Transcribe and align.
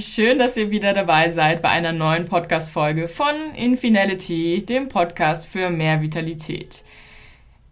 schön, 0.00 0.38
dass 0.38 0.56
ihr 0.56 0.70
wieder 0.70 0.92
dabei 0.92 1.30
seid 1.30 1.62
bei 1.62 1.68
einer 1.68 1.92
neuen 1.92 2.26
Podcast-Folge 2.26 3.08
von 3.08 3.34
Infinality, 3.56 4.64
dem 4.64 4.88
Podcast 4.88 5.46
für 5.46 5.70
mehr 5.70 6.00
Vitalität. 6.00 6.84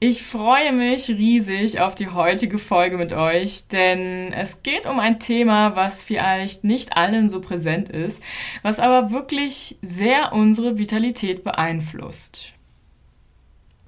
Ich 0.00 0.22
freue 0.22 0.72
mich 0.72 1.08
riesig 1.08 1.80
auf 1.80 1.94
die 1.94 2.08
heutige 2.08 2.58
Folge 2.58 2.98
mit 2.98 3.12
euch, 3.12 3.68
denn 3.68 4.32
es 4.32 4.62
geht 4.62 4.86
um 4.86 4.98
ein 4.98 5.20
Thema, 5.20 5.76
was 5.76 6.02
vielleicht 6.02 6.64
nicht 6.64 6.96
allen 6.96 7.28
so 7.28 7.40
präsent 7.40 7.88
ist, 7.88 8.22
was 8.62 8.80
aber 8.80 9.12
wirklich 9.12 9.76
sehr 9.80 10.32
unsere 10.32 10.78
Vitalität 10.78 11.44
beeinflusst. 11.44 12.52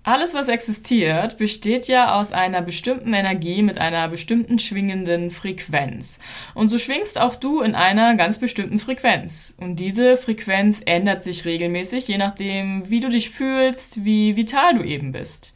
Alles, 0.06 0.34
was 0.34 0.48
existiert, 0.48 1.38
besteht 1.38 1.88
ja 1.88 2.20
aus 2.20 2.30
einer 2.30 2.60
bestimmten 2.60 3.14
Energie 3.14 3.62
mit 3.62 3.78
einer 3.78 4.06
bestimmten 4.08 4.58
schwingenden 4.58 5.30
Frequenz. 5.30 6.18
Und 6.52 6.68
so 6.68 6.76
schwingst 6.76 7.18
auch 7.18 7.36
du 7.36 7.62
in 7.62 7.74
einer 7.74 8.14
ganz 8.14 8.36
bestimmten 8.36 8.78
Frequenz. 8.78 9.56
Und 9.58 9.76
diese 9.76 10.18
Frequenz 10.18 10.82
ändert 10.84 11.22
sich 11.22 11.46
regelmäßig, 11.46 12.06
je 12.06 12.18
nachdem, 12.18 12.90
wie 12.90 13.00
du 13.00 13.08
dich 13.08 13.30
fühlst, 13.30 14.04
wie 14.04 14.36
vital 14.36 14.74
du 14.74 14.84
eben 14.84 15.10
bist. 15.12 15.54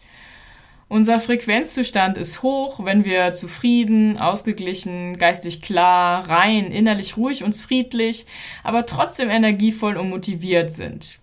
Unser 0.89 1.21
Frequenzzustand 1.21 2.17
ist 2.17 2.43
hoch, 2.43 2.83
wenn 2.83 3.05
wir 3.05 3.33
zufrieden, 3.33 4.17
ausgeglichen, 4.17 5.19
geistig 5.19 5.61
klar, 5.61 6.27
rein, 6.27 6.73
innerlich 6.73 7.19
ruhig 7.19 7.45
und 7.45 7.55
friedlich, 7.55 8.25
aber 8.65 8.87
trotzdem 8.87 9.29
energievoll 9.29 9.99
und 9.99 10.09
motiviert 10.09 10.73
sind. 10.73 11.19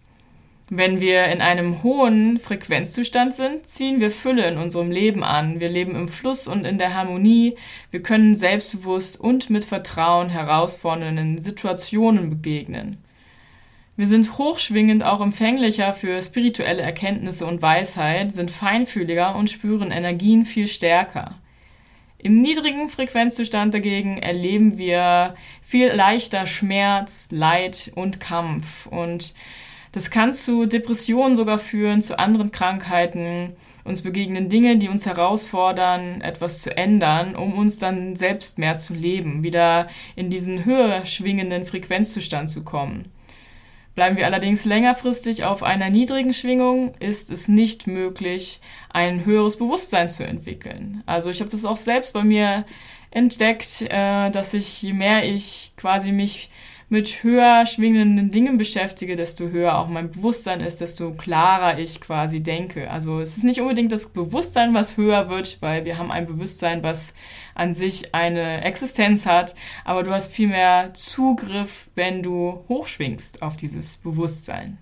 Wenn 0.70 1.00
wir 1.00 1.26
in 1.26 1.42
einem 1.42 1.84
hohen 1.84 2.40
Frequenzzustand 2.40 3.36
sind, 3.36 3.68
ziehen 3.68 4.02
wir 4.02 4.10
Fülle 4.10 4.48
in 4.48 4.58
unserem 4.58 4.90
Leben 4.90 5.24
an. 5.24 5.60
Wir 5.60 5.70
leben 5.70 5.96
im 5.96 6.08
Fluss 6.08 6.48
und 6.48 6.66
in 6.66 6.80
der 6.80 6.96
Harmonie. 6.96 7.56
Wir 7.92 8.02
können 8.02 8.34
selbstbewusst 8.34 9.20
und 9.20 9.52
mit 9.52 9.64
Vertrauen 9.64 10.30
herausfordernden 10.30 11.38
Situationen 11.38 12.32
begegnen. 12.32 12.98
Wir 13.96 14.08
sind 14.08 14.40
hochschwingend 14.40 15.04
auch 15.04 15.22
empfänglicher 15.22 15.94
für 15.94 16.20
spirituelle 16.22 16.82
Erkenntnisse 16.82 17.46
und 17.46 17.62
Weisheit, 17.62 18.32
sind 18.32 18.50
feinfühliger 18.50 19.36
und 19.36 19.52
spüren 19.52 19.92
Energien 19.92 20.46
viel 20.46 20.68
stärker. 20.68 21.36
Im 22.18 22.38
niedrigen 22.38 22.90
Frequenzzustand 22.90 23.74
dagegen 23.76 24.18
erleben 24.18 24.80
wir 24.80 25.36
viel 25.62 25.90
leichter 25.90 26.48
Schmerz, 26.48 27.28
Leid 27.30 27.92
und 27.94 28.20
Kampf 28.20 28.88
und 28.88 29.36
das 29.96 30.12
kann 30.12 30.34
zu 30.34 30.66
Depressionen 30.66 31.38
sogar 31.38 31.58
führen, 31.58 32.02
zu 32.02 32.20
anderen 32.20 32.52
Krankheiten. 32.52 33.56
Uns 33.86 34.02
begegnen 34.02 34.50
Dinge, 34.50 34.76
die 34.76 34.90
uns 34.90 35.06
herausfordern, 35.06 36.20
etwas 36.20 36.62
zu 36.62 36.76
ändern, 36.76 37.34
um 37.34 37.54
uns 37.54 37.80
dann 37.80 38.18
selbst 38.18 38.60
mehr 38.60 38.76
zu 38.76 38.94
leben, 38.94 39.42
wieder 39.42 39.88
in 40.18 40.30
diesen 40.30 40.66
höher 40.66 41.06
schwingenden 41.06 41.64
Frequenzzustand 41.64 42.50
zu 42.50 42.66
kommen. 42.66 43.06
Bleiben 43.96 44.18
wir 44.18 44.26
allerdings 44.26 44.66
längerfristig 44.66 45.46
auf 45.46 45.64
einer 45.64 45.90
niedrigen 45.90 46.34
Schwingung, 46.34 46.94
ist 47.00 47.32
es 47.32 47.48
nicht 47.48 47.88
möglich, 47.88 48.60
ein 48.90 49.24
höheres 49.24 49.56
Bewusstsein 49.56 50.10
zu 50.10 50.28
entwickeln. 50.28 51.04
Also 51.06 51.30
ich 51.30 51.40
habe 51.40 51.50
das 51.50 51.64
auch 51.64 51.78
selbst 51.78 52.12
bei 52.12 52.26
mir 52.26 52.66
entdeckt, 53.12 53.84
äh, 53.84 54.30
dass 54.30 54.54
ich, 54.54 54.82
je 54.82 54.92
mehr 54.92 55.24
ich 55.24 55.72
quasi 55.78 56.12
mich 56.12 56.50
mit 56.88 57.24
höher 57.24 57.66
schwingenden 57.66 58.30
Dingen 58.30 58.58
beschäftige, 58.58 59.16
desto 59.16 59.50
höher 59.50 59.78
auch 59.78 59.88
mein 59.88 60.12
Bewusstsein 60.12 60.62
ist, 60.62 60.82
desto 60.82 61.12
klarer 61.12 61.80
ich 61.80 62.00
quasi 62.00 62.42
denke. 62.42 62.92
Also 62.92 63.20
es 63.20 63.38
ist 63.38 63.44
nicht 63.44 63.62
unbedingt 63.62 63.92
das 63.92 64.10
Bewusstsein, 64.10 64.74
was 64.74 64.98
höher 64.98 65.30
wird, 65.30 65.58
weil 65.62 65.86
wir 65.86 65.98
haben 65.98 66.12
ein 66.12 66.28
Bewusstsein, 66.28 66.84
was 66.84 67.14
an 67.56 67.74
sich 67.74 68.14
eine 68.14 68.64
Existenz 68.64 69.26
hat, 69.26 69.56
aber 69.84 70.04
du 70.04 70.12
hast 70.12 70.32
viel 70.32 70.48
mehr 70.48 70.94
Zugriff, 70.94 71.90
wenn 71.96 72.22
du 72.22 72.64
hochschwingst 72.70 73.42
auf 73.42 73.58
dieses 73.58 73.98
Bewusstsein. 73.98 74.78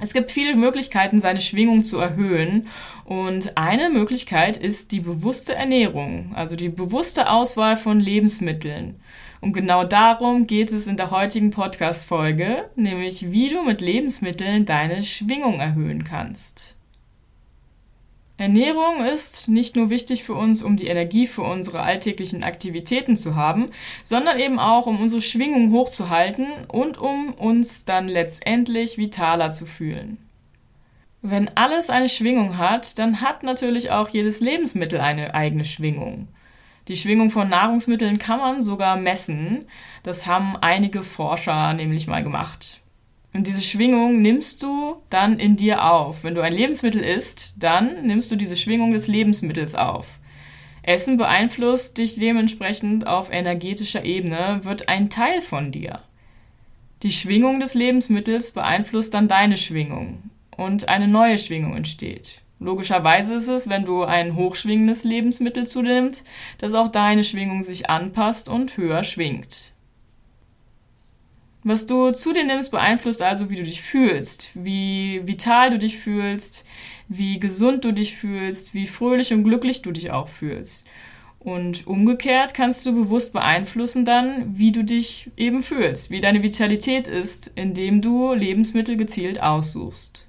Es 0.00 0.12
gibt 0.12 0.32
viele 0.32 0.56
Möglichkeiten, 0.56 1.20
seine 1.20 1.40
Schwingung 1.40 1.84
zu 1.84 1.98
erhöhen. 1.98 2.66
Und 3.04 3.56
eine 3.56 3.88
Möglichkeit 3.88 4.56
ist 4.56 4.90
die 4.90 4.98
bewusste 4.98 5.54
Ernährung, 5.54 6.32
also 6.34 6.56
die 6.56 6.70
bewusste 6.70 7.30
Auswahl 7.30 7.76
von 7.76 8.00
Lebensmitteln. 8.00 9.00
Und 9.42 9.54
genau 9.54 9.82
darum 9.82 10.46
geht 10.46 10.72
es 10.72 10.86
in 10.86 10.96
der 10.96 11.10
heutigen 11.10 11.50
Podcast-Folge, 11.50 12.70
nämlich 12.76 13.32
wie 13.32 13.48
du 13.48 13.64
mit 13.64 13.80
Lebensmitteln 13.80 14.66
deine 14.66 15.02
Schwingung 15.02 15.58
erhöhen 15.58 16.04
kannst. 16.04 16.76
Ernährung 18.36 19.04
ist 19.04 19.48
nicht 19.48 19.74
nur 19.74 19.90
wichtig 19.90 20.22
für 20.22 20.34
uns, 20.34 20.62
um 20.62 20.76
die 20.76 20.86
Energie 20.86 21.26
für 21.26 21.42
unsere 21.42 21.80
alltäglichen 21.80 22.44
Aktivitäten 22.44 23.16
zu 23.16 23.34
haben, 23.34 23.70
sondern 24.04 24.38
eben 24.38 24.60
auch, 24.60 24.86
um 24.86 25.00
unsere 25.00 25.20
Schwingung 25.20 25.72
hochzuhalten 25.72 26.46
und 26.68 26.96
um 26.96 27.34
uns 27.34 27.84
dann 27.84 28.06
letztendlich 28.06 28.96
vitaler 28.96 29.50
zu 29.50 29.66
fühlen. 29.66 30.18
Wenn 31.20 31.50
alles 31.56 31.90
eine 31.90 32.08
Schwingung 32.08 32.58
hat, 32.58 32.96
dann 32.96 33.20
hat 33.20 33.42
natürlich 33.42 33.90
auch 33.90 34.08
jedes 34.08 34.38
Lebensmittel 34.38 35.00
eine 35.00 35.34
eigene 35.34 35.64
Schwingung. 35.64 36.28
Die 36.88 36.96
Schwingung 36.96 37.30
von 37.30 37.48
Nahrungsmitteln 37.48 38.18
kann 38.18 38.40
man 38.40 38.62
sogar 38.62 38.96
messen. 38.96 39.64
Das 40.02 40.26
haben 40.26 40.56
einige 40.60 41.02
Forscher 41.02 41.74
nämlich 41.74 42.06
mal 42.06 42.22
gemacht. 42.22 42.80
Und 43.32 43.46
diese 43.46 43.62
Schwingung 43.62 44.20
nimmst 44.20 44.62
du 44.62 44.96
dann 45.08 45.38
in 45.38 45.56
dir 45.56 45.84
auf. 45.90 46.24
Wenn 46.24 46.34
du 46.34 46.42
ein 46.42 46.52
Lebensmittel 46.52 47.02
isst, 47.02 47.54
dann 47.56 48.06
nimmst 48.06 48.30
du 48.30 48.36
diese 48.36 48.56
Schwingung 48.56 48.92
des 48.92 49.06
Lebensmittels 49.06 49.74
auf. 49.74 50.18
Essen 50.82 51.16
beeinflusst 51.16 51.96
dich 51.98 52.16
dementsprechend 52.16 53.06
auf 53.06 53.32
energetischer 53.32 54.04
Ebene, 54.04 54.60
wird 54.64 54.88
ein 54.88 55.08
Teil 55.08 55.40
von 55.40 55.70
dir. 55.70 56.00
Die 57.04 57.12
Schwingung 57.12 57.60
des 57.60 57.74
Lebensmittels 57.74 58.50
beeinflusst 58.52 59.14
dann 59.14 59.28
deine 59.28 59.56
Schwingung 59.56 60.30
und 60.56 60.88
eine 60.88 61.08
neue 61.08 61.38
Schwingung 61.38 61.76
entsteht. 61.76 62.41
Logischerweise 62.62 63.34
ist 63.34 63.48
es, 63.48 63.68
wenn 63.68 63.84
du 63.84 64.04
ein 64.04 64.36
hochschwingendes 64.36 65.04
Lebensmittel 65.04 65.66
zu 65.66 65.82
dir 65.82 66.00
nimmst, 66.00 66.24
dass 66.58 66.74
auch 66.74 66.88
deine 66.88 67.24
Schwingung 67.24 67.62
sich 67.62 67.90
anpasst 67.90 68.48
und 68.48 68.76
höher 68.76 69.02
schwingt. 69.02 69.72
Was 71.64 71.86
du 71.86 72.10
zu 72.10 72.32
dir 72.32 72.44
nimmst, 72.44 72.70
beeinflusst 72.70 73.22
also, 73.22 73.48
wie 73.50 73.56
du 73.56 73.62
dich 73.62 73.82
fühlst, 73.82 74.50
wie 74.54 75.20
vital 75.24 75.70
du 75.70 75.78
dich 75.78 75.98
fühlst, 75.98 76.64
wie 77.08 77.38
gesund 77.38 77.84
du 77.84 77.92
dich 77.92 78.16
fühlst, 78.16 78.74
wie 78.74 78.86
fröhlich 78.86 79.32
und 79.32 79.44
glücklich 79.44 79.82
du 79.82 79.92
dich 79.92 80.10
auch 80.10 80.28
fühlst. 80.28 80.86
Und 81.38 81.86
umgekehrt 81.86 82.54
kannst 82.54 82.86
du 82.86 82.92
bewusst 82.92 83.32
beeinflussen 83.32 84.04
dann, 84.04 84.56
wie 84.56 84.70
du 84.70 84.84
dich 84.84 85.30
eben 85.36 85.62
fühlst, 85.62 86.10
wie 86.10 86.20
deine 86.20 86.42
Vitalität 86.42 87.08
ist, 87.08 87.50
indem 87.56 88.00
du 88.00 88.32
Lebensmittel 88.32 88.96
gezielt 88.96 89.42
aussuchst. 89.42 90.28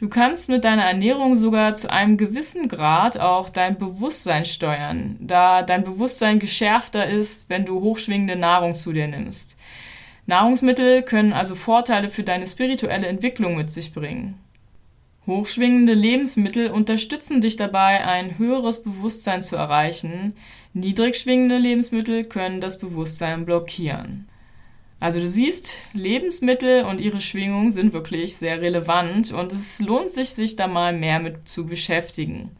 Du 0.00 0.08
kannst 0.08 0.48
mit 0.48 0.64
deiner 0.64 0.84
Ernährung 0.84 1.36
sogar 1.36 1.74
zu 1.74 1.90
einem 1.90 2.16
gewissen 2.16 2.68
Grad 2.68 3.20
auch 3.20 3.50
dein 3.50 3.76
Bewusstsein 3.76 4.46
steuern, 4.46 5.16
da 5.20 5.60
dein 5.60 5.84
Bewusstsein 5.84 6.38
geschärfter 6.38 7.06
ist, 7.06 7.50
wenn 7.50 7.66
du 7.66 7.82
hochschwingende 7.82 8.34
Nahrung 8.34 8.74
zu 8.74 8.94
dir 8.94 9.08
nimmst. 9.08 9.58
Nahrungsmittel 10.24 11.02
können 11.02 11.34
also 11.34 11.54
Vorteile 11.54 12.08
für 12.08 12.22
deine 12.22 12.46
spirituelle 12.46 13.08
Entwicklung 13.08 13.56
mit 13.56 13.70
sich 13.70 13.92
bringen. 13.92 14.38
Hochschwingende 15.26 15.92
Lebensmittel 15.92 16.70
unterstützen 16.70 17.42
dich 17.42 17.56
dabei, 17.56 18.02
ein 18.06 18.38
höheres 18.38 18.82
Bewusstsein 18.82 19.42
zu 19.42 19.56
erreichen. 19.56 20.34
Niedrigschwingende 20.72 21.58
Lebensmittel 21.58 22.24
können 22.24 22.62
das 22.62 22.78
Bewusstsein 22.78 23.44
blockieren. 23.44 24.29
Also 25.00 25.18
du 25.18 25.26
siehst, 25.26 25.78
Lebensmittel 25.94 26.84
und 26.84 27.00
ihre 27.00 27.22
Schwingung 27.22 27.70
sind 27.70 27.94
wirklich 27.94 28.36
sehr 28.36 28.60
relevant 28.60 29.32
und 29.32 29.50
es 29.50 29.80
lohnt 29.80 30.10
sich, 30.10 30.30
sich 30.30 30.56
da 30.56 30.66
mal 30.66 30.92
mehr 30.92 31.20
mit 31.20 31.48
zu 31.48 31.64
beschäftigen. 31.64 32.50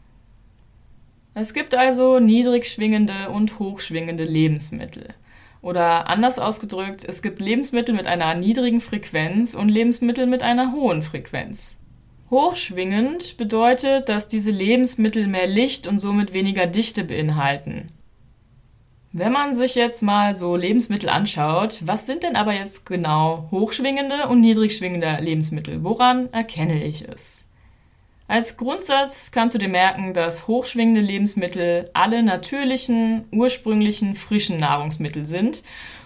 Es 1.35 1.53
gibt 1.53 1.75
also 1.75 2.19
niedrig 2.19 2.65
schwingende 2.65 3.29
und 3.29 3.59
hochschwingende 3.59 4.23
Lebensmittel. 4.23 5.13
Oder 5.61 6.09
anders 6.09 6.39
ausgedrückt, 6.39 7.05
es 7.07 7.21
gibt 7.21 7.39
Lebensmittel 7.39 7.93
mit 7.93 8.07
einer 8.07 8.33
niedrigen 8.33 8.81
Frequenz 8.81 9.53
und 9.53 9.69
Lebensmittel 9.69 10.25
mit 10.25 10.41
einer 10.41 10.71
hohen 10.73 11.03
Frequenz. 11.03 11.77
Hochschwingend 12.31 13.37
bedeutet, 13.37 14.09
dass 14.09 14.27
diese 14.27 14.51
Lebensmittel 14.51 15.27
mehr 15.27 15.47
Licht 15.47 15.85
und 15.85 15.99
somit 15.99 16.33
weniger 16.33 16.65
Dichte 16.65 17.03
beinhalten. 17.03 17.89
Wenn 19.13 19.33
man 19.33 19.55
sich 19.55 19.75
jetzt 19.75 20.01
mal 20.03 20.37
so 20.37 20.55
Lebensmittel 20.55 21.09
anschaut, 21.09 21.81
was 21.83 22.05
sind 22.05 22.23
denn 22.23 22.37
aber 22.37 22.53
jetzt 22.53 22.85
genau 22.85 23.49
hochschwingende 23.51 24.29
und 24.29 24.39
niedrigschwingende 24.39 25.17
Lebensmittel? 25.19 25.83
Woran 25.83 26.31
erkenne 26.31 26.81
ich 26.85 27.05
es? 27.05 27.43
Als 28.29 28.55
Grundsatz 28.55 29.31
kannst 29.31 29.53
du 29.53 29.59
dir 29.59 29.67
merken, 29.67 30.13
dass 30.13 30.47
hochschwingende 30.47 31.01
Lebensmittel 31.01 31.89
alle 31.91 32.23
natürlichen, 32.23 33.25
ursprünglichen, 33.33 34.15
frischen 34.15 34.57
Nahrungsmittel 34.57 35.25
sind 35.25 35.61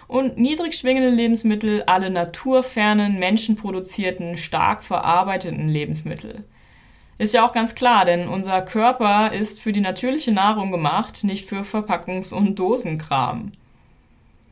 und 0.08 0.36
niedrigschwingende 0.36 1.10
Lebensmittel 1.10 1.84
alle 1.84 2.10
naturfernen, 2.10 3.20
menschenproduzierten, 3.20 4.36
stark 4.36 4.82
verarbeiteten 4.82 5.68
Lebensmittel. 5.68 6.42
Ist 7.18 7.32
ja 7.32 7.46
auch 7.46 7.52
ganz 7.52 7.74
klar, 7.74 8.04
denn 8.04 8.28
unser 8.28 8.60
Körper 8.60 9.32
ist 9.32 9.60
für 9.62 9.72
die 9.72 9.80
natürliche 9.80 10.32
Nahrung 10.32 10.70
gemacht, 10.70 11.24
nicht 11.24 11.48
für 11.48 11.62
Verpackungs- 11.62 12.34
und 12.34 12.58
Dosenkram. 12.58 13.52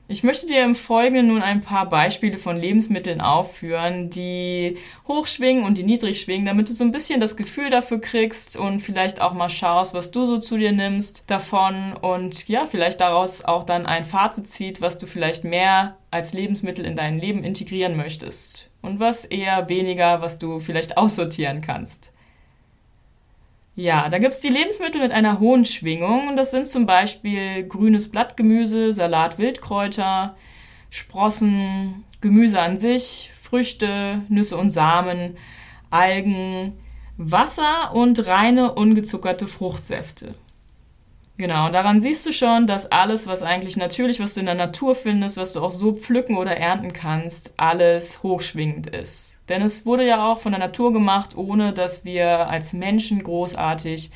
Ich 0.06 0.22
möchte 0.22 0.46
dir 0.46 0.62
im 0.62 0.74
Folgenden 0.74 1.28
nun 1.28 1.40
ein 1.40 1.62
paar 1.62 1.88
Beispiele 1.88 2.36
von 2.36 2.58
Lebensmitteln 2.58 3.22
aufführen, 3.22 4.10
die 4.10 4.76
hoch 5.08 5.26
schwingen 5.26 5.64
und 5.64 5.78
die 5.78 5.82
niedrig 5.82 6.20
schwingen, 6.20 6.44
damit 6.44 6.68
du 6.68 6.74
so 6.74 6.84
ein 6.84 6.92
bisschen 6.92 7.20
das 7.20 7.38
Gefühl 7.38 7.70
dafür 7.70 8.00
kriegst 8.00 8.56
und 8.56 8.80
vielleicht 8.80 9.22
auch 9.22 9.32
mal 9.32 9.48
schaust, 9.48 9.94
was 9.94 10.10
du 10.10 10.26
so 10.26 10.36
zu 10.36 10.58
dir 10.58 10.72
nimmst 10.72 11.24
davon 11.30 11.94
und 11.94 12.48
ja, 12.48 12.66
vielleicht 12.66 13.00
daraus 13.00 13.44
auch 13.46 13.64
dann 13.64 13.86
ein 13.86 14.04
Fazit 14.04 14.46
zieht, 14.48 14.82
was 14.82 14.98
du 14.98 15.06
vielleicht 15.06 15.44
mehr 15.44 15.96
als 16.10 16.34
Lebensmittel 16.34 16.84
in 16.84 16.96
dein 16.96 17.18
Leben 17.18 17.42
integrieren 17.42 17.96
möchtest 17.96 18.70
und 18.82 19.00
was 19.00 19.24
eher 19.24 19.70
weniger, 19.70 20.20
was 20.20 20.38
du 20.38 20.60
vielleicht 20.60 20.98
aussortieren 20.98 21.62
kannst. 21.62 22.13
Ja, 23.76 24.08
da 24.08 24.18
gibt 24.18 24.32
es 24.32 24.40
die 24.40 24.48
Lebensmittel 24.48 25.00
mit 25.00 25.12
einer 25.12 25.40
hohen 25.40 25.64
Schwingung. 25.64 26.28
Und 26.28 26.36
das 26.36 26.52
sind 26.52 26.68
zum 26.68 26.86
Beispiel 26.86 27.64
grünes 27.66 28.10
Blattgemüse, 28.10 28.92
Salat, 28.92 29.38
Wildkräuter, 29.38 30.36
Sprossen, 30.90 32.04
Gemüse 32.20 32.60
an 32.60 32.76
sich, 32.76 33.32
Früchte, 33.42 34.22
Nüsse 34.28 34.56
und 34.56 34.70
Samen, 34.70 35.36
Algen, 35.90 36.74
Wasser 37.16 37.92
und 37.94 38.26
reine 38.26 38.74
ungezuckerte 38.74 39.46
Fruchtsäfte. 39.46 40.34
Genau, 41.36 41.66
und 41.66 41.72
daran 41.72 42.00
siehst 42.00 42.24
du 42.26 42.32
schon, 42.32 42.68
dass 42.68 42.92
alles, 42.92 43.26
was 43.26 43.42
eigentlich 43.42 43.76
natürlich, 43.76 44.20
was 44.20 44.34
du 44.34 44.40
in 44.40 44.46
der 44.46 44.54
Natur 44.54 44.94
findest, 44.94 45.36
was 45.36 45.52
du 45.52 45.60
auch 45.60 45.72
so 45.72 45.92
pflücken 45.92 46.36
oder 46.36 46.56
ernten 46.56 46.92
kannst, 46.92 47.54
alles 47.56 48.22
hochschwingend 48.22 48.86
ist. 48.86 49.33
Denn 49.48 49.62
es 49.62 49.84
wurde 49.84 50.06
ja 50.06 50.30
auch 50.30 50.38
von 50.38 50.52
der 50.52 50.58
Natur 50.58 50.92
gemacht, 50.92 51.36
ohne 51.36 51.72
dass 51.72 52.04
wir 52.04 52.48
als 52.48 52.72
Menschen 52.72 53.22
großartig 53.22 54.10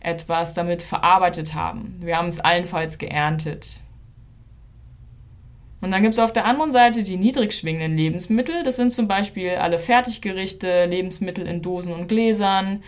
etwas 0.00 0.52
damit 0.54 0.82
verarbeitet 0.82 1.54
haben. 1.54 1.96
Wir 2.00 2.18
haben 2.18 2.28
es 2.28 2.40
allenfalls 2.40 2.98
geerntet. 2.98 3.80
Und 5.80 5.90
dann 5.90 6.02
gibt 6.02 6.14
es 6.14 6.20
auf 6.20 6.32
der 6.32 6.46
anderen 6.46 6.72
Seite 6.72 7.02
die 7.02 7.16
niedrig 7.16 7.52
schwingenden 7.52 7.96
Lebensmittel. 7.96 8.62
Das 8.62 8.76
sind 8.76 8.90
zum 8.90 9.08
Beispiel 9.08 9.56
alle 9.56 9.78
Fertiggerichte, 9.78 10.86
Lebensmittel 10.86 11.46
in 11.46 11.62
Dosen 11.62 11.92
und 11.92 12.08
Gläsern 12.08 12.82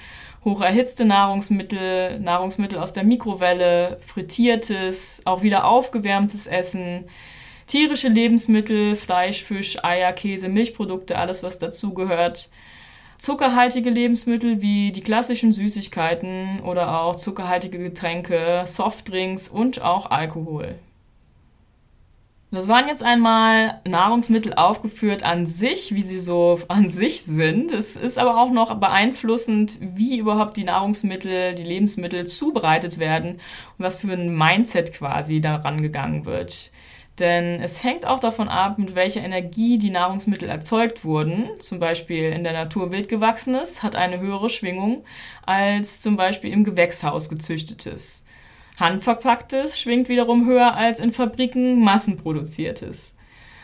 hoch 0.46 0.60
erhitzte 0.60 1.04
Nahrungsmittel, 1.04 2.20
Nahrungsmittel 2.20 2.78
aus 2.78 2.92
der 2.92 3.02
Mikrowelle, 3.02 3.98
frittiertes, 4.00 5.20
auch 5.24 5.42
wieder 5.42 5.66
aufgewärmtes 5.66 6.46
Essen, 6.46 7.04
tierische 7.66 8.08
Lebensmittel, 8.08 8.94
Fleisch, 8.94 9.42
Fisch, 9.42 9.82
Eier, 9.84 10.12
Käse, 10.12 10.48
Milchprodukte, 10.48 11.18
alles 11.18 11.42
was 11.42 11.58
dazugehört. 11.58 12.48
Zuckerhaltige 13.18 13.90
Lebensmittel 13.90 14.60
wie 14.60 14.92
die 14.92 15.00
klassischen 15.00 15.50
Süßigkeiten 15.50 16.60
oder 16.60 17.00
auch 17.00 17.16
zuckerhaltige 17.16 17.78
Getränke, 17.78 18.62
Softdrinks 18.66 19.48
und 19.48 19.80
auch 19.80 20.10
Alkohol. 20.10 20.76
Das 22.52 22.68
waren 22.68 22.86
jetzt 22.86 23.02
einmal 23.02 23.80
Nahrungsmittel 23.86 24.54
aufgeführt 24.54 25.24
an 25.24 25.46
sich, 25.46 25.94
wie 25.94 26.02
sie 26.02 26.20
so 26.20 26.60
an 26.68 26.88
sich 26.88 27.22
sind. 27.22 27.72
Es 27.72 27.96
ist 27.96 28.18
aber 28.18 28.40
auch 28.40 28.50
noch 28.50 28.72
beeinflussend, 28.78 29.78
wie 29.80 30.18
überhaupt 30.18 30.56
die 30.56 30.64
Nahrungsmittel, 30.64 31.54
die 31.54 31.64
Lebensmittel 31.64 32.26
zubereitet 32.26 33.00
werden 33.00 33.32
und 33.32 33.40
was 33.84 33.96
für 33.96 34.12
ein 34.12 34.36
Mindset 34.36 34.92
quasi 34.92 35.40
daran 35.40 35.82
gegangen 35.82 36.24
wird. 36.24 36.70
Denn 37.18 37.62
es 37.62 37.82
hängt 37.82 38.06
auch 38.06 38.20
davon 38.20 38.48
ab, 38.48 38.76
mit 38.78 38.94
welcher 38.94 39.24
Energie 39.24 39.78
die 39.78 39.90
Nahrungsmittel 39.90 40.48
erzeugt 40.48 41.04
wurden. 41.04 41.48
Zum 41.58 41.78
Beispiel 41.78 42.24
in 42.30 42.44
der 42.44 42.52
Natur 42.52 42.92
wildgewachsenes 42.92 43.82
hat 43.82 43.96
eine 43.96 44.20
höhere 44.20 44.50
Schwingung 44.50 45.02
als 45.44 46.02
zum 46.02 46.16
Beispiel 46.16 46.52
im 46.52 46.64
Gewächshaus 46.64 47.30
gezüchtetes. 47.30 48.24
Handverpacktes 48.76 49.80
schwingt 49.80 50.10
wiederum 50.10 50.46
höher 50.46 50.74
als 50.74 51.00
in 51.00 51.12
Fabriken 51.12 51.80
massenproduziertes. 51.80 53.14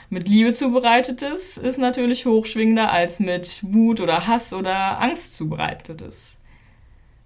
Mit 0.08 0.28
Liebe 0.28 0.54
zubereitetes 0.54 1.58
ist 1.58 1.78
natürlich 1.78 2.24
hochschwingender 2.24 2.90
als 2.90 3.20
mit 3.20 3.62
Wut 3.62 4.00
oder 4.00 4.26
Hass 4.26 4.54
oder 4.54 5.00
Angst 5.00 5.34
zubereitetes. 5.34 6.38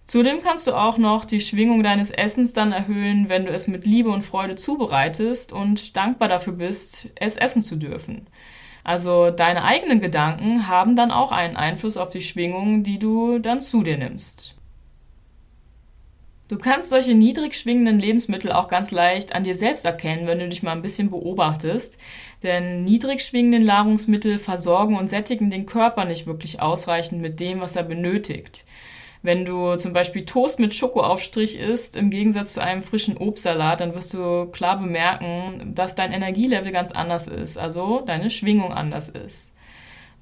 Zudem 0.07 0.41
kannst 0.41 0.69
du 0.69 0.73
auch 0.73 0.99
noch 0.99 1.25
die 1.25 1.41
Schwingung 1.41 1.83
deines 1.83 2.13
Essens 2.13 2.53
dann 2.53 2.71
erhöhen, 2.71 3.29
wenn 3.29 3.45
du 3.45 3.53
es 3.53 3.67
mit 3.67 3.87
Liebe 3.87 4.11
und 4.11 4.23
Freude 4.23 4.55
zubereitest 4.55 5.53
und 5.53 5.97
dankbar 5.97 6.29
dafür 6.29 6.53
bist, 6.53 7.09
es 7.17 7.37
essen 7.37 7.61
zu 7.61 7.75
dürfen. 7.75 8.29
Also 8.85 9.33
deine 9.33 9.65
eigenen 9.65 10.01
Gedanken 10.01 10.69
haben 10.69 10.95
dann 10.95 11.11
auch 11.11 11.33
einen 11.33 11.57
Einfluss 11.57 11.97
auf 11.97 12.11
die 12.11 12.21
Schwingung, 12.21 12.85
die 12.85 13.01
du 13.01 13.41
dann 13.41 13.59
zu 13.59 13.83
dir 13.83 13.99
nimmst. 13.99 14.57
Du 16.47 16.57
kannst 16.57 16.91
solche 16.91 17.13
niedrig 17.13 17.57
schwingenden 17.57 17.99
Lebensmittel 17.99 18.53
auch 18.53 18.69
ganz 18.69 18.93
leicht 18.93 19.35
an 19.35 19.43
dir 19.43 19.57
selbst 19.57 19.85
erkennen, 19.85 20.29
wenn 20.29 20.39
du 20.39 20.49
dich 20.49 20.63
mal 20.63 20.71
ein 20.71 20.83
bisschen 20.83 21.11
beobachtest. 21.11 21.99
Denn 22.45 22.85
niedrig 22.85 23.23
schwingende 23.23 23.59
Nahrungsmittel 23.59 24.39
versorgen 24.39 24.97
und 24.97 25.09
sättigen 25.09 25.51
den 25.51 25.67
Körper 25.67 26.05
nicht 26.05 26.27
wirklich 26.29 26.61
ausreichend 26.63 27.21
mit 27.21 27.41
dem, 27.41 27.61
was 27.61 27.75
er 27.75 27.83
benötigt. 27.83 28.65
Wenn 29.27 29.45
du 29.45 29.75
zum 29.75 29.93
Beispiel 29.93 30.25
Toast 30.25 30.61
mit 30.61 30.73
Schokoaufstrich 30.73 31.59
isst, 31.59 31.97
im 31.97 32.11
Gegensatz 32.11 32.53
zu 32.53 32.61
einem 32.63 32.85
frischen 32.85 33.17
Obstsalat, 33.17 33.81
dann 33.81 33.93
wirst 33.93 34.15
du 34.15 34.47
klar 34.53 34.79
bemerken, 34.79 35.73
dass 35.75 35.97
dein 35.97 36.13
Energielevel 36.13 36.71
ganz 36.71 36.93
anders 36.93 37.27
ist, 37.27 37.59
also 37.59 38.05
deine 38.07 38.31
Schwingung 38.31 38.73
anders 38.73 39.09
ist. 39.09 39.53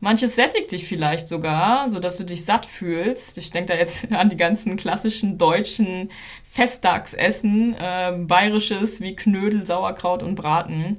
Manches 0.01 0.37
sättigt 0.37 0.73
dich 0.73 0.89
vielleicht 0.89 1.29
sogar, 1.29 1.91
sodass 1.91 2.17
du 2.17 2.25
dich 2.25 2.47
satt 2.47 2.65
fühlst. 2.65 3.37
Ich 3.37 3.51
denke 3.51 3.75
da 3.75 3.79
jetzt 3.79 4.11
an 4.15 4.31
die 4.31 4.39
ganzen 4.39 4.77
klassischen 4.77 5.37
deutschen 5.37 6.11
Festtagsessen, 6.43 7.77
äh, 7.79 8.17
bayerisches 8.17 9.03
wie 9.03 9.15
Knödel, 9.15 9.67
Sauerkraut 9.67 10.23
und 10.23 10.35
Braten. 10.35 10.99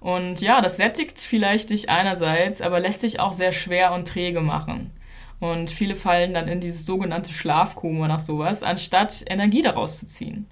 Und 0.00 0.42
ja, 0.42 0.60
das 0.60 0.76
sättigt 0.76 1.18
vielleicht 1.18 1.70
dich 1.70 1.88
einerseits, 1.88 2.60
aber 2.60 2.78
lässt 2.78 3.04
dich 3.04 3.20
auch 3.20 3.32
sehr 3.32 3.52
schwer 3.52 3.94
und 3.94 4.06
träge 4.06 4.42
machen. 4.42 4.90
Und 5.40 5.70
viele 5.70 5.94
fallen 5.94 6.34
dann 6.34 6.48
in 6.48 6.60
dieses 6.60 6.84
sogenannte 6.84 7.32
Schlafkoma 7.32 8.08
nach 8.08 8.20
sowas, 8.20 8.62
anstatt 8.62 9.24
Energie 9.28 9.62
daraus 9.62 9.98
zu 9.98 10.06
ziehen. 10.06 10.46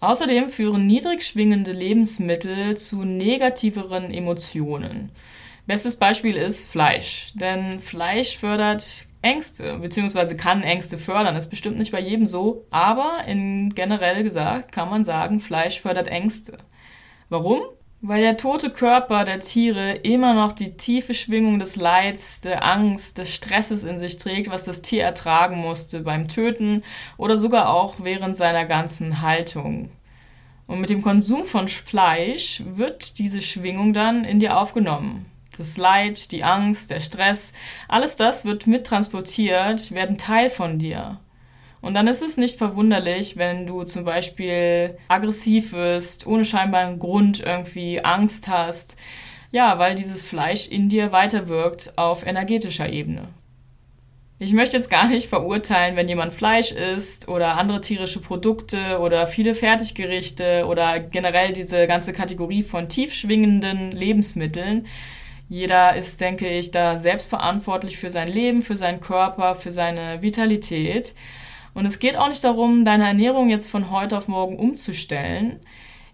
Außerdem 0.00 0.48
führen 0.48 0.86
niedrig 0.86 1.22
schwingende 1.24 1.72
Lebensmittel 1.72 2.76
zu 2.76 3.04
negativeren 3.04 4.10
Emotionen. 4.10 5.10
Bestes 5.66 5.96
Beispiel 5.96 6.36
ist 6.36 6.70
Fleisch. 6.70 7.32
Denn 7.34 7.80
Fleisch 7.80 8.36
fördert 8.36 9.06
Ängste, 9.22 9.78
beziehungsweise 9.78 10.36
kann 10.36 10.62
Ängste 10.62 10.98
fördern. 10.98 11.36
Ist 11.36 11.48
bestimmt 11.48 11.78
nicht 11.78 11.92
bei 11.92 12.00
jedem 12.00 12.26
so, 12.26 12.66
aber 12.70 13.24
in 13.26 13.74
generell 13.74 14.22
gesagt 14.22 14.72
kann 14.72 14.90
man 14.90 15.04
sagen, 15.04 15.40
Fleisch 15.40 15.80
fördert 15.80 16.08
Ängste. 16.08 16.58
Warum? 17.30 17.62
Weil 18.06 18.20
der 18.20 18.36
tote 18.36 18.68
Körper 18.68 19.24
der 19.24 19.40
Tiere 19.40 19.92
immer 19.92 20.34
noch 20.34 20.52
die 20.52 20.76
tiefe 20.76 21.14
Schwingung 21.14 21.58
des 21.58 21.76
Leids, 21.76 22.42
der 22.42 22.62
Angst, 22.62 23.16
des 23.16 23.34
Stresses 23.34 23.82
in 23.82 23.98
sich 23.98 24.18
trägt, 24.18 24.50
was 24.50 24.64
das 24.64 24.82
Tier 24.82 25.02
ertragen 25.02 25.56
musste 25.56 26.00
beim 26.00 26.28
Töten 26.28 26.82
oder 27.16 27.38
sogar 27.38 27.70
auch 27.72 27.94
während 28.02 28.36
seiner 28.36 28.66
ganzen 28.66 29.22
Haltung. 29.22 29.88
Und 30.66 30.82
mit 30.82 30.90
dem 30.90 31.00
Konsum 31.00 31.46
von 31.46 31.66
Fleisch 31.66 32.62
wird 32.66 33.18
diese 33.18 33.40
Schwingung 33.40 33.94
dann 33.94 34.26
in 34.26 34.38
dir 34.38 34.58
aufgenommen. 34.58 35.24
Das 35.56 35.78
Leid, 35.78 36.30
die 36.30 36.44
Angst, 36.44 36.90
der 36.90 37.00
Stress, 37.00 37.54
alles 37.88 38.16
das 38.16 38.44
wird 38.44 38.66
mittransportiert, 38.66 39.92
werden 39.92 40.18
Teil 40.18 40.50
von 40.50 40.78
dir. 40.78 41.20
Und 41.84 41.92
dann 41.92 42.06
ist 42.06 42.22
es 42.22 42.38
nicht 42.38 42.56
verwunderlich, 42.56 43.36
wenn 43.36 43.66
du 43.66 43.84
zum 43.84 44.04
Beispiel 44.04 44.96
aggressiv 45.08 45.74
wirst, 45.74 46.26
ohne 46.26 46.46
scheinbaren 46.46 46.98
Grund 46.98 47.40
irgendwie 47.40 48.02
Angst 48.02 48.48
hast. 48.48 48.96
Ja, 49.52 49.78
weil 49.78 49.94
dieses 49.94 50.22
Fleisch 50.22 50.66
in 50.68 50.88
dir 50.88 51.12
weiterwirkt 51.12 51.92
auf 51.96 52.26
energetischer 52.26 52.88
Ebene. 52.88 53.28
Ich 54.38 54.54
möchte 54.54 54.78
jetzt 54.78 54.88
gar 54.90 55.08
nicht 55.08 55.28
verurteilen, 55.28 55.94
wenn 55.94 56.08
jemand 56.08 56.32
Fleisch 56.32 56.72
isst 56.72 57.28
oder 57.28 57.58
andere 57.58 57.82
tierische 57.82 58.20
Produkte 58.20 58.98
oder 58.98 59.26
viele 59.26 59.54
Fertiggerichte 59.54 60.64
oder 60.66 60.98
generell 61.00 61.52
diese 61.52 61.86
ganze 61.86 62.14
Kategorie 62.14 62.62
von 62.62 62.88
tiefschwingenden 62.88 63.90
Lebensmitteln. 63.90 64.86
Jeder 65.50 65.94
ist, 65.96 66.22
denke 66.22 66.48
ich, 66.48 66.70
da 66.70 66.96
selbstverantwortlich 66.96 67.98
für 67.98 68.10
sein 68.10 68.28
Leben, 68.28 68.62
für 68.62 68.78
seinen 68.78 69.00
Körper, 69.00 69.54
für 69.54 69.70
seine 69.70 70.22
Vitalität. 70.22 71.14
Und 71.74 71.86
es 71.86 71.98
geht 71.98 72.16
auch 72.16 72.28
nicht 72.28 72.44
darum, 72.44 72.84
deine 72.84 73.06
Ernährung 73.06 73.50
jetzt 73.50 73.68
von 73.68 73.90
heute 73.90 74.16
auf 74.16 74.28
morgen 74.28 74.56
umzustellen. 74.56 75.60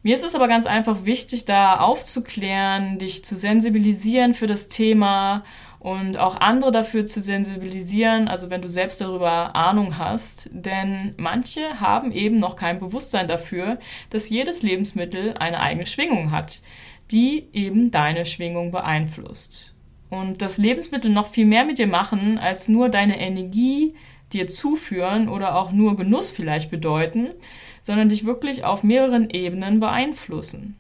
Mir 0.03 0.15
ist 0.15 0.25
es 0.25 0.35
aber 0.35 0.49
ganz 0.49 0.65
einfach 0.65 1.05
wichtig, 1.05 1.45
da 1.45 1.77
aufzuklären, 1.77 2.99
dich 2.99 3.23
zu 3.23 3.37
sensibilisieren 3.37 4.33
für 4.33 4.47
das 4.47 4.69
Thema 4.69 5.45
und 5.79 6.19
auch 6.19 6.41
andere 6.41 6.73
dafür 6.73 7.05
zu 7.05 7.21
sensibilisieren, 7.21 8.27
also 8.27 8.49
wenn 8.49 8.63
du 8.63 8.69
selbst 8.69 9.03
darüber 9.03 9.55
Ahnung 9.55 9.99
hast. 9.99 10.49
Denn 10.53 11.15
manche 11.19 11.81
haben 11.81 12.13
eben 12.13 12.39
noch 12.39 12.57
kein 12.57 12.81
Bewusstsein 12.81 13.29
dafür, 13.29 13.79
dass 14.09 14.31
jedes 14.31 14.63
Lebensmittel 14.63 15.35
eine 15.39 15.61
eigene 15.61 15.87
Schwingung 15.87 16.31
hat 16.31 16.63
die 17.11 17.49
eben 17.53 17.91
deine 17.91 18.25
Schwingung 18.25 18.71
beeinflusst. 18.71 19.75
Und 20.09 20.43
das 20.43 20.59
Lebensmittel 20.59 21.11
noch 21.11 21.29
viel 21.29 21.47
mehr 21.47 21.65
mit 21.65 21.79
dir 21.79 21.87
machen, 21.87 22.39
als 22.39 22.69
nur 22.69 22.89
deine 22.89 23.21
Energie 23.21 23.95
dir 24.33 24.47
zuführen 24.47 25.29
oder 25.29 25.57
auch 25.57 25.73
nur 25.73 25.97
Genuss 25.97 26.31
vielleicht 26.31 26.71
bedeuten, 26.71 27.29
sondern 27.83 28.09
dich 28.09 28.25
wirklich 28.25 28.65
auf 28.65 28.83
mehreren 28.83 29.31
Ebenen 29.31 29.81
beeinflussen. 29.81 30.77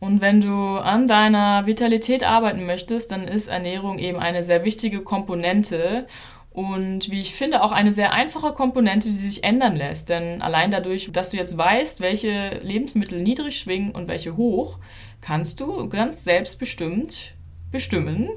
Und 0.00 0.20
wenn 0.20 0.40
du 0.40 0.54
an 0.54 1.08
deiner 1.08 1.66
Vitalität 1.66 2.22
arbeiten 2.22 2.66
möchtest, 2.66 3.10
dann 3.10 3.26
ist 3.26 3.48
Ernährung 3.48 3.98
eben 3.98 4.18
eine 4.18 4.44
sehr 4.44 4.64
wichtige 4.64 5.00
Komponente 5.00 6.06
und 6.50 7.10
wie 7.10 7.20
ich 7.20 7.34
finde, 7.34 7.62
auch 7.62 7.70
eine 7.70 7.92
sehr 7.92 8.12
einfache 8.12 8.52
Komponente, 8.52 9.08
die 9.08 9.14
sich 9.14 9.44
ändern 9.44 9.76
lässt. 9.76 10.08
Denn 10.08 10.42
allein 10.42 10.72
dadurch, 10.72 11.08
dass 11.12 11.30
du 11.30 11.36
jetzt 11.36 11.56
weißt, 11.56 12.00
welche 12.00 12.58
Lebensmittel 12.62 13.22
niedrig 13.22 13.58
schwingen 13.58 13.92
und 13.92 14.08
welche 14.08 14.36
hoch, 14.36 14.78
kannst 15.20 15.60
du 15.60 15.88
ganz 15.88 16.24
selbstbestimmt 16.24 17.34
bestimmen, 17.70 18.28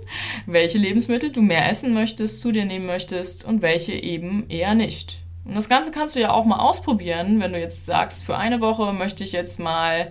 welche 0.45 0.77
Lebensmittel 0.77 1.31
du 1.31 1.41
mehr 1.41 1.69
essen 1.69 1.93
möchtest, 1.93 2.41
zu 2.41 2.51
dir 2.51 2.65
nehmen 2.65 2.85
möchtest 2.85 3.45
und 3.45 3.61
welche 3.61 3.93
eben 3.93 4.45
eher 4.49 4.75
nicht. 4.75 5.23
Und 5.45 5.55
das 5.55 5.69
Ganze 5.69 5.91
kannst 5.91 6.15
du 6.15 6.19
ja 6.19 6.31
auch 6.31 6.45
mal 6.45 6.59
ausprobieren, 6.59 7.39
wenn 7.39 7.53
du 7.53 7.59
jetzt 7.59 7.85
sagst, 7.85 8.23
für 8.23 8.37
eine 8.37 8.61
Woche 8.61 8.93
möchte 8.93 9.23
ich 9.23 9.31
jetzt 9.31 9.59
mal 9.59 10.09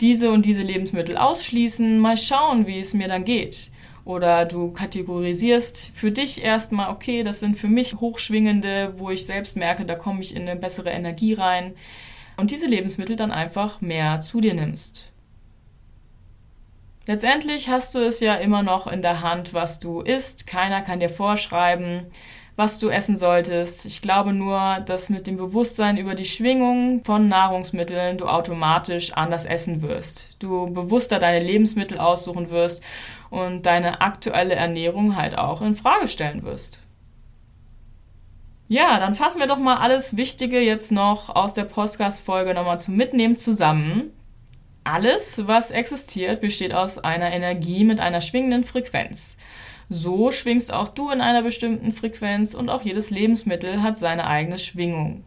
diese 0.00 0.30
und 0.30 0.46
diese 0.46 0.62
Lebensmittel 0.62 1.16
ausschließen, 1.16 1.98
mal 1.98 2.16
schauen, 2.16 2.66
wie 2.66 2.78
es 2.78 2.94
mir 2.94 3.08
dann 3.08 3.24
geht. 3.24 3.70
Oder 4.04 4.46
du 4.46 4.70
kategorisierst 4.72 5.92
für 5.94 6.10
dich 6.10 6.42
erstmal, 6.42 6.90
okay, 6.90 7.22
das 7.22 7.40
sind 7.40 7.56
für 7.56 7.68
mich 7.68 7.96
hochschwingende, 7.96 8.94
wo 8.96 9.10
ich 9.10 9.26
selbst 9.26 9.56
merke, 9.56 9.84
da 9.84 9.96
komme 9.96 10.20
ich 10.20 10.34
in 10.34 10.48
eine 10.48 10.58
bessere 10.58 10.90
Energie 10.90 11.34
rein. 11.34 11.74
Und 12.36 12.50
diese 12.50 12.66
Lebensmittel 12.66 13.16
dann 13.16 13.32
einfach 13.32 13.80
mehr 13.80 14.20
zu 14.20 14.40
dir 14.40 14.54
nimmst. 14.54 15.12
Letztendlich 17.08 17.70
hast 17.70 17.94
du 17.94 18.00
es 18.00 18.20
ja 18.20 18.34
immer 18.34 18.62
noch 18.62 18.86
in 18.86 19.00
der 19.00 19.22
Hand, 19.22 19.54
was 19.54 19.80
du 19.80 20.02
isst. 20.02 20.46
Keiner 20.46 20.82
kann 20.82 21.00
dir 21.00 21.08
vorschreiben, 21.08 22.04
was 22.54 22.78
du 22.80 22.90
essen 22.90 23.16
solltest. 23.16 23.86
Ich 23.86 24.02
glaube 24.02 24.34
nur, 24.34 24.80
dass 24.84 25.08
mit 25.08 25.26
dem 25.26 25.38
Bewusstsein 25.38 25.96
über 25.96 26.14
die 26.14 26.26
Schwingung 26.26 27.02
von 27.04 27.26
Nahrungsmitteln 27.26 28.18
du 28.18 28.26
automatisch 28.26 29.14
anders 29.14 29.46
essen 29.46 29.80
wirst. 29.80 30.36
Du 30.38 30.70
bewusster 30.70 31.18
deine 31.18 31.42
Lebensmittel 31.42 31.96
aussuchen 31.96 32.50
wirst 32.50 32.84
und 33.30 33.64
deine 33.64 34.02
aktuelle 34.02 34.56
Ernährung 34.56 35.16
halt 35.16 35.38
auch 35.38 35.62
in 35.62 35.74
Frage 35.74 36.08
stellen 36.08 36.42
wirst. 36.42 36.84
Ja, 38.68 38.98
dann 38.98 39.14
fassen 39.14 39.40
wir 39.40 39.46
doch 39.46 39.56
mal 39.56 39.78
alles 39.78 40.18
Wichtige 40.18 40.60
jetzt 40.60 40.92
noch 40.92 41.34
aus 41.34 41.54
der 41.54 41.64
Podcast-Folge 41.64 42.52
nochmal 42.52 42.78
zum 42.78 42.96
Mitnehmen 42.96 43.38
zusammen. 43.38 44.12
Alles, 44.90 45.46
was 45.46 45.70
existiert, 45.70 46.40
besteht 46.40 46.72
aus 46.72 46.96
einer 46.96 47.30
Energie 47.30 47.84
mit 47.84 48.00
einer 48.00 48.22
schwingenden 48.22 48.64
Frequenz. 48.64 49.36
So 49.90 50.30
schwingst 50.30 50.72
auch 50.72 50.88
du 50.88 51.10
in 51.10 51.20
einer 51.20 51.42
bestimmten 51.42 51.92
Frequenz 51.92 52.54
und 52.54 52.70
auch 52.70 52.80
jedes 52.80 53.10
Lebensmittel 53.10 53.82
hat 53.82 53.98
seine 53.98 54.26
eigene 54.26 54.56
Schwingung. 54.56 55.24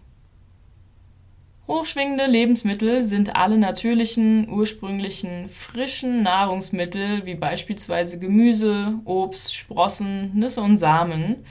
Hochschwingende 1.67 2.25
Lebensmittel 2.25 3.03
sind 3.03 3.35
alle 3.35 3.59
natürlichen, 3.59 4.49
ursprünglichen, 4.49 5.47
frischen 5.47 6.23
Nahrungsmittel 6.23 7.27
wie 7.27 7.35
beispielsweise 7.35 8.17
Gemüse, 8.17 8.95
Obst, 9.05 9.53
Sprossen, 9.53 10.31
Nüsse 10.33 10.61
und 10.61 10.75
Samen. 10.75 11.45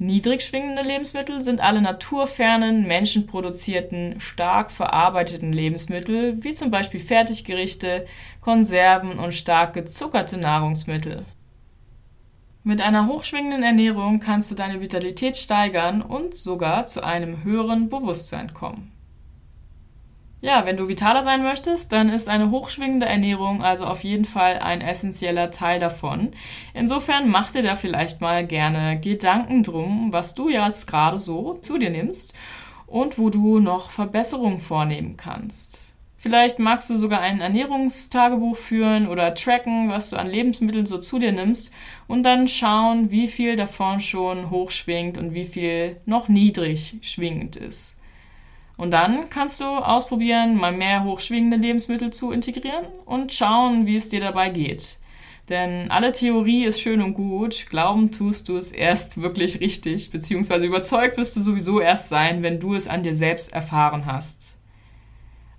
Niedrig 0.00 0.42
schwingende 0.42 0.82
Lebensmittel 0.82 1.40
sind 1.40 1.60
alle 1.60 1.82
naturfernen, 1.82 2.86
menschenproduzierten, 2.86 4.20
stark 4.20 4.70
verarbeiteten 4.70 5.52
Lebensmittel, 5.52 6.42
wie 6.44 6.54
zum 6.54 6.70
Beispiel 6.70 7.00
Fertiggerichte, 7.00 8.06
Konserven 8.40 9.18
und 9.18 9.34
stark 9.34 9.74
gezuckerte 9.74 10.36
Nahrungsmittel. 10.36 11.24
Mit 12.62 12.80
einer 12.80 13.08
hochschwingenden 13.08 13.64
Ernährung 13.64 14.20
kannst 14.20 14.52
du 14.52 14.54
deine 14.54 14.80
Vitalität 14.80 15.36
steigern 15.36 16.00
und 16.00 16.34
sogar 16.34 16.86
zu 16.86 17.02
einem 17.02 17.42
höheren 17.42 17.88
Bewusstsein 17.88 18.54
kommen. 18.54 18.92
Ja, 20.40 20.66
wenn 20.66 20.76
du 20.76 20.86
vitaler 20.86 21.22
sein 21.22 21.42
möchtest, 21.42 21.90
dann 21.90 22.08
ist 22.08 22.28
eine 22.28 22.52
hochschwingende 22.52 23.06
Ernährung 23.06 23.60
also 23.60 23.84
auf 23.86 24.04
jeden 24.04 24.24
Fall 24.24 24.60
ein 24.60 24.80
essentieller 24.80 25.50
Teil 25.50 25.80
davon. 25.80 26.30
Insofern 26.74 27.28
mach 27.28 27.50
dir 27.50 27.62
da 27.62 27.74
vielleicht 27.74 28.20
mal 28.20 28.46
gerne 28.46 29.00
Gedanken 29.00 29.64
drum, 29.64 30.12
was 30.12 30.36
du 30.36 30.48
jetzt 30.48 30.86
gerade 30.86 31.18
so 31.18 31.54
zu 31.54 31.76
dir 31.76 31.90
nimmst 31.90 32.34
und 32.86 33.18
wo 33.18 33.30
du 33.30 33.58
noch 33.58 33.90
Verbesserungen 33.90 34.60
vornehmen 34.60 35.16
kannst. 35.16 35.96
Vielleicht 36.16 36.60
magst 36.60 36.88
du 36.88 36.96
sogar 36.96 37.20
ein 37.20 37.40
Ernährungstagebuch 37.40 38.56
führen 38.56 39.08
oder 39.08 39.34
tracken, 39.34 39.88
was 39.88 40.10
du 40.10 40.16
an 40.16 40.28
Lebensmitteln 40.28 40.86
so 40.86 40.98
zu 40.98 41.18
dir 41.18 41.32
nimmst 41.32 41.72
und 42.06 42.22
dann 42.22 42.46
schauen, 42.46 43.10
wie 43.10 43.26
viel 43.26 43.56
davon 43.56 44.00
schon 44.00 44.50
hochschwingt 44.50 45.18
und 45.18 45.34
wie 45.34 45.44
viel 45.44 45.96
noch 46.06 46.28
niedrig 46.28 46.96
schwingend 47.02 47.56
ist. 47.56 47.97
Und 48.78 48.92
dann 48.92 49.28
kannst 49.28 49.60
du 49.60 49.64
ausprobieren, 49.64 50.56
mal 50.56 50.72
mehr 50.72 51.04
hochschwingende 51.04 51.56
Lebensmittel 51.56 52.10
zu 52.10 52.30
integrieren 52.30 52.86
und 53.04 53.34
schauen, 53.34 53.86
wie 53.86 53.96
es 53.96 54.08
dir 54.08 54.20
dabei 54.20 54.48
geht. 54.48 54.98
Denn 55.48 55.90
alle 55.90 56.12
Theorie 56.12 56.64
ist 56.64 56.80
schön 56.80 57.02
und 57.02 57.14
gut, 57.14 57.66
glauben 57.70 58.12
tust 58.12 58.48
du 58.48 58.56
es 58.56 58.70
erst 58.70 59.20
wirklich 59.20 59.60
richtig, 59.60 60.10
beziehungsweise 60.10 60.66
überzeugt 60.66 61.16
wirst 61.16 61.34
du 61.36 61.40
sowieso 61.40 61.80
erst 61.80 62.08
sein, 62.08 62.42
wenn 62.42 62.60
du 62.60 62.74
es 62.74 62.86
an 62.86 63.02
dir 63.02 63.14
selbst 63.14 63.52
erfahren 63.52 64.06
hast. 64.06 64.58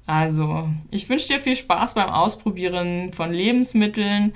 Also, 0.05 0.69
ich 0.89 1.09
wünsche 1.09 1.27
dir 1.27 1.39
viel 1.39 1.55
Spaß 1.55 1.95
beim 1.95 2.09
Ausprobieren 2.09 3.11
von 3.11 3.33
Lebensmitteln 3.33 4.33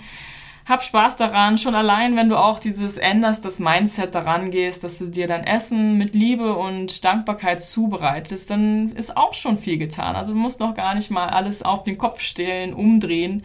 hab 0.66 0.84
Spaß 0.84 1.18
daran, 1.18 1.58
schon 1.58 1.76
allein, 1.76 2.16
wenn 2.16 2.30
du 2.30 2.38
auch 2.38 2.60
dieses 2.60 2.98
änderst, 2.98 3.44
das 3.44 3.60
Mindset 3.60 4.16
daran 4.16 4.50
gehst, 4.50 4.84
dass 4.84 4.98
du 4.98 5.08
dir 5.08 5.28
dein 5.28 5.44
Essen 5.44 5.98
mit 5.98 6.16
Liebe 6.16 6.56
und 6.56 7.04
Dankbarkeit 7.04 7.62
zubereitest, 7.62 8.50
dann 8.50 8.92
ist 8.96 9.18
auch 9.18 9.34
schon 9.34 9.58
viel 9.58 9.78
getan. 9.78 10.16
Also 10.16 10.34
du 10.34 10.40
musst 10.40 10.60
noch 10.60 10.74
gar 10.74 10.96
nicht 10.96 11.12
mal 11.12 11.28
alles 11.30 11.64
auf 11.64 11.84
den 11.84 11.98
Kopf 11.98 12.22
stellen, 12.22 12.74
umdrehen, 12.74 13.44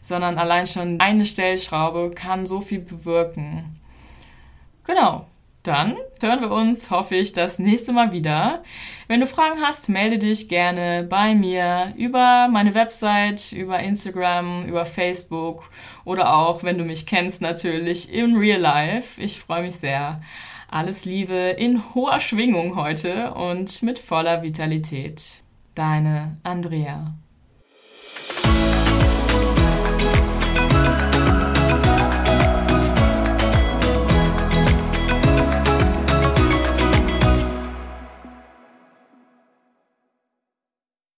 sondern 0.00 0.38
allein 0.38 0.66
schon 0.66 1.00
eine 1.00 1.24
Stellschraube 1.24 2.12
kann 2.14 2.46
so 2.46 2.60
viel 2.60 2.80
bewirken. 2.80 3.64
Genau. 4.84 5.26
Dann 5.62 5.96
hören 6.22 6.40
wir 6.40 6.50
uns, 6.50 6.90
hoffe 6.90 7.16
ich, 7.16 7.32
das 7.32 7.58
nächste 7.58 7.92
Mal 7.92 8.12
wieder. 8.12 8.62
Wenn 9.08 9.20
du 9.20 9.26
Fragen 9.26 9.60
hast, 9.60 9.90
melde 9.90 10.18
dich 10.18 10.48
gerne 10.48 11.06
bei 11.08 11.34
mir 11.34 11.92
über 11.98 12.48
meine 12.50 12.74
Website, 12.74 13.52
über 13.52 13.78
Instagram, 13.80 14.64
über 14.64 14.86
Facebook 14.86 15.68
oder 16.06 16.34
auch, 16.34 16.62
wenn 16.62 16.78
du 16.78 16.84
mich 16.84 17.04
kennst, 17.04 17.42
natürlich 17.42 18.10
im 18.10 18.36
Real 18.36 18.60
Life. 18.60 19.20
Ich 19.20 19.38
freue 19.38 19.62
mich 19.62 19.76
sehr. 19.76 20.22
Alles 20.68 21.04
Liebe 21.04 21.34
in 21.34 21.94
hoher 21.94 22.20
Schwingung 22.20 22.76
heute 22.76 23.34
und 23.34 23.82
mit 23.82 23.98
voller 23.98 24.42
Vitalität. 24.42 25.42
Deine 25.74 26.38
Andrea. 26.42 27.14